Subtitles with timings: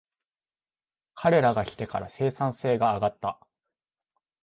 [1.13, 3.39] 彼らが来てから生産性が上がった